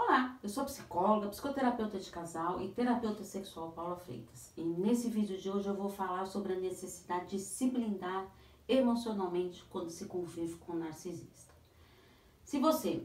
Olá, 0.00 0.38
eu 0.44 0.48
sou 0.48 0.64
psicóloga, 0.64 1.26
psicoterapeuta 1.26 1.98
de 1.98 2.08
casal 2.08 2.62
e 2.62 2.68
terapeuta 2.68 3.24
sexual 3.24 3.72
Paula 3.72 3.96
Freitas. 3.96 4.52
E 4.56 4.62
nesse 4.62 5.10
vídeo 5.10 5.36
de 5.36 5.50
hoje 5.50 5.66
eu 5.66 5.74
vou 5.74 5.88
falar 5.88 6.24
sobre 6.26 6.52
a 6.52 6.60
necessidade 6.60 7.30
de 7.30 7.38
se 7.40 7.68
blindar 7.68 8.28
emocionalmente 8.68 9.64
quando 9.68 9.90
se 9.90 10.04
convive 10.04 10.54
com 10.58 10.74
um 10.74 10.78
narcisista. 10.78 11.52
Se 12.44 12.60
você 12.60 13.02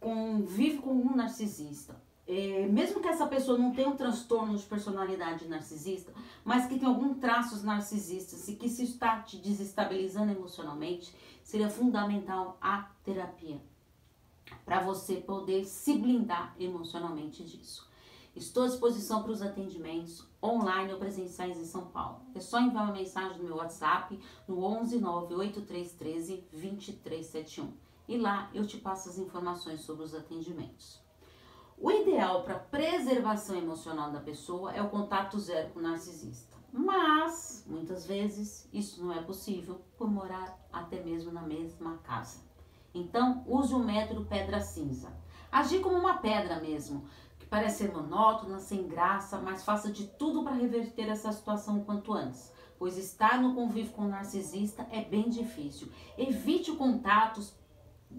convive 0.00 0.78
com 0.78 0.92
um 0.92 1.14
narcisista, 1.14 1.94
é, 2.26 2.66
mesmo 2.66 3.02
que 3.02 3.08
essa 3.08 3.26
pessoa 3.26 3.58
não 3.58 3.74
tenha 3.74 3.90
um 3.90 3.96
transtorno 3.96 4.56
de 4.56 4.64
personalidade 4.64 5.46
narcisista, 5.46 6.10
mas 6.42 6.64
que 6.64 6.78
tem 6.78 6.88
algum 6.88 7.12
traços 7.12 7.62
narcisistas 7.62 8.48
e 8.48 8.56
que 8.56 8.70
se 8.70 8.84
está 8.84 9.20
te 9.20 9.36
desestabilizando 9.36 10.32
emocionalmente, 10.32 11.14
seria 11.44 11.68
fundamental 11.68 12.56
a 12.62 12.88
terapia 13.04 13.60
para 14.64 14.80
você 14.80 15.16
poder 15.16 15.64
se 15.64 15.96
blindar 15.96 16.54
emocionalmente 16.58 17.44
disso. 17.44 17.88
Estou 18.34 18.64
à 18.64 18.66
disposição 18.66 19.22
para 19.22 19.32
os 19.32 19.40
atendimentos 19.40 20.26
online 20.42 20.92
ou 20.92 20.98
presenciais 20.98 21.58
em 21.58 21.64
São 21.64 21.86
Paulo. 21.86 22.20
É 22.34 22.40
só 22.40 22.60
enviar 22.60 22.84
uma 22.84 22.92
mensagem 22.92 23.38
no 23.38 23.44
meu 23.44 23.56
WhatsApp 23.56 24.18
no 24.46 24.62
11 24.62 24.98
98313 24.98 26.44
2371 26.52 27.72
e 28.08 28.18
lá 28.18 28.50
eu 28.54 28.66
te 28.66 28.76
passo 28.76 29.08
as 29.08 29.18
informações 29.18 29.80
sobre 29.80 30.04
os 30.04 30.14
atendimentos. 30.14 31.00
O 31.78 31.90
ideal 31.90 32.42
para 32.42 32.58
preservação 32.58 33.56
emocional 33.56 34.10
da 34.10 34.20
pessoa 34.20 34.72
é 34.72 34.80
o 34.82 34.88
contato 34.88 35.38
zero 35.38 35.70
com 35.70 35.78
o 35.78 35.82
narcisista. 35.82 36.56
Mas, 36.72 37.64
muitas 37.66 38.06
vezes, 38.06 38.68
isso 38.72 39.02
não 39.02 39.12
é 39.12 39.22
possível 39.22 39.80
por 39.96 40.10
morar 40.10 40.58
até 40.72 41.02
mesmo 41.02 41.32
na 41.32 41.42
mesma 41.42 41.98
casa. 41.98 42.40
Então, 42.96 43.44
use 43.46 43.74
o 43.74 43.78
método 43.78 44.24
pedra 44.24 44.60
cinza. 44.60 45.12
Agir 45.52 45.80
como 45.80 45.96
uma 45.96 46.18
pedra 46.18 46.60
mesmo, 46.60 47.04
que 47.38 47.46
parece 47.46 47.78
ser 47.78 47.92
monótona, 47.92 48.58
sem 48.58 48.88
graça, 48.88 49.38
mas 49.38 49.64
faça 49.64 49.90
de 49.90 50.06
tudo 50.06 50.42
para 50.42 50.54
reverter 50.54 51.08
essa 51.08 51.30
situação 51.32 51.78
o 51.78 51.84
quanto 51.84 52.12
antes. 52.12 52.52
Pois 52.78 52.98
estar 52.98 53.40
no 53.40 53.54
convívio 53.54 53.92
com 53.92 54.02
o 54.02 54.08
narcisista 54.08 54.86
é 54.90 55.02
bem 55.02 55.28
difícil. 55.28 55.90
Evite 56.16 56.72
contatos 56.72 57.54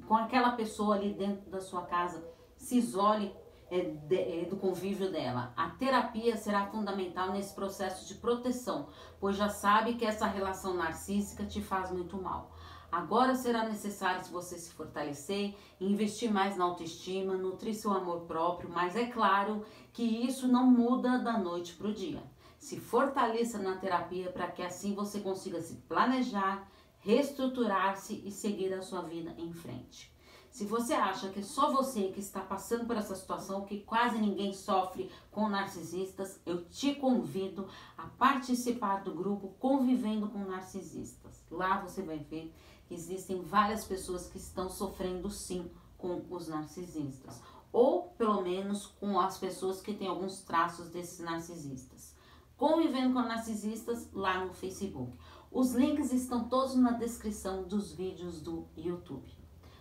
com 0.08 0.16
aquela 0.16 0.52
pessoa 0.52 0.96
ali 0.96 1.14
dentro 1.14 1.50
da 1.50 1.60
sua 1.60 1.84
casa. 1.84 2.24
Se 2.56 2.78
isole 2.78 3.34
é, 3.70 3.82
de, 3.82 4.16
é, 4.16 4.46
do 4.46 4.56
convívio 4.56 5.12
dela. 5.12 5.54
A 5.56 5.70
terapia 5.72 6.38
será 6.38 6.68
fundamental 6.68 7.32
nesse 7.32 7.54
processo 7.54 8.08
de 8.08 8.16
proteção, 8.16 8.88
pois 9.20 9.36
já 9.36 9.50
sabe 9.50 9.96
que 9.96 10.06
essa 10.06 10.26
relação 10.26 10.74
narcísica 10.74 11.46
te 11.46 11.62
faz 11.62 11.92
muito 11.92 12.22
mal. 12.22 12.52
Agora 12.92 13.36
será 13.36 13.68
necessário 13.68 14.24
você 14.26 14.58
se 14.58 14.72
fortalecer, 14.72 15.56
investir 15.80 16.32
mais 16.32 16.56
na 16.56 16.66
autoestima, 16.66 17.36
nutrir 17.36 17.76
seu 17.76 17.92
amor 17.92 18.22
próprio, 18.22 18.70
mas 18.70 18.96
é 18.96 19.06
claro 19.08 19.66
que 19.92 20.04
isso 20.04 20.48
não 20.48 20.66
muda 20.66 21.20
da 21.20 21.38
noite 21.38 21.74
para 21.74 21.88
o 21.88 21.94
dia. 21.94 22.24
Se 22.58 22.80
fortaleça 22.80 23.60
na 23.60 23.78
terapia 23.78 24.32
para 24.32 24.50
que 24.50 24.64
assim 24.64 24.96
você 24.96 25.20
consiga 25.20 25.62
se 25.62 25.76
planejar, 25.88 26.68
reestruturar-se 27.00 28.24
e 28.26 28.32
seguir 28.32 28.74
a 28.74 28.82
sua 28.82 29.02
vida 29.02 29.36
em 29.38 29.52
frente. 29.52 30.12
Se 30.50 30.66
você 30.66 30.94
acha 30.94 31.30
que 31.30 31.40
é 31.40 31.44
só 31.44 31.72
você 31.72 32.10
que 32.10 32.20
está 32.20 32.42
passando 32.42 32.86
por 32.86 32.98
essa 32.98 33.16
situação, 33.16 33.66
que 33.66 33.82
quase 33.82 34.18
ninguém 34.18 34.54
sofre 34.54 35.12
com 35.32 35.48
narcisistas, 35.48 36.40
eu 36.46 36.66
te 36.66 36.96
convido 36.96 37.68
a 37.98 38.08
participar 38.08 39.04
do 39.04 39.14
grupo 39.14 39.54
Convivendo 39.60 40.30
com 40.30 40.40
Narcisistas. 40.40 41.44
Lá 41.52 41.82
você 41.82 42.02
vai 42.02 42.18
ver 42.18 42.54
que 42.88 42.94
existem 42.94 43.42
várias 43.42 43.86
pessoas 43.86 44.28
que 44.28 44.38
estão 44.38 44.70
sofrendo 44.70 45.30
sim 45.30 45.70
com 45.98 46.26
os 46.30 46.48
narcisistas, 46.48 47.42
ou 47.72 48.10
pelo 48.18 48.42
menos 48.42 48.88
com 48.88 49.20
as 49.20 49.38
pessoas 49.38 49.82
que 49.82 49.94
têm 49.94 50.08
alguns 50.08 50.42
traços 50.42 50.90
desses 50.90 51.20
narcisistas. 51.20 52.16
Convivendo 52.56 53.14
com 53.14 53.22
narcisistas 53.22 54.10
lá 54.12 54.44
no 54.44 54.54
Facebook. 54.54 55.16
Os 55.52 55.74
links 55.74 56.12
estão 56.12 56.50
todos 56.50 56.76
na 56.76 56.92
descrição 56.92 57.64
dos 57.64 57.94
vídeos 57.94 58.42
do 58.42 58.68
YouTube. 58.76 59.32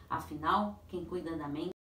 Afinal, 0.08 0.82
quem 0.88 1.04
cuida 1.04 1.36
da 1.36 1.48
mente 1.48 1.75